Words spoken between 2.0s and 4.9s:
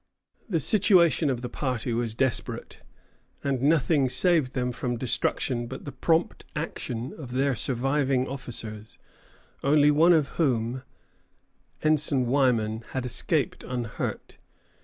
desperate, and nothing saved them